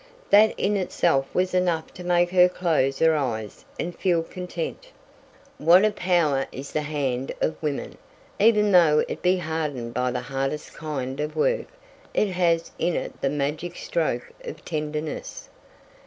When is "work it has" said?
11.35-12.71